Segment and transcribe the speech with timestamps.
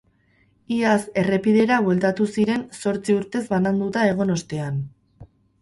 [0.77, 4.85] Iaz errepidera bueltatu ziren zortzi urtez bananduta egon ostean.